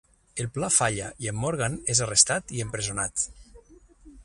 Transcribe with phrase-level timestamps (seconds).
[0.43, 3.29] El pla falla i en Morgan es arrestat i empresonat.